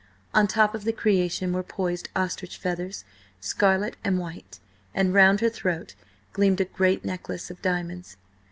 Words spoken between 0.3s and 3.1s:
On top of the creation were poised ostrich feathers,